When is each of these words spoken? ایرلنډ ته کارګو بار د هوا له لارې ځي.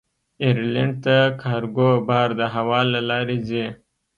ایرلنډ 0.43 0.93
ته 1.03 1.15
کارګو 1.41 1.89
بار 2.07 2.29
د 2.39 2.41
هوا 2.53 2.79
له 2.93 3.01
لارې 3.09 3.37
ځي. 3.47 3.65